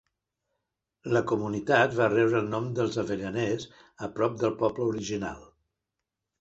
[1.15, 3.69] La comunitat va rebre el nom dels avellaners
[4.09, 5.49] a prop del poble original.